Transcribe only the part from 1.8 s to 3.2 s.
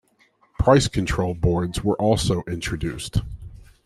were also introduced.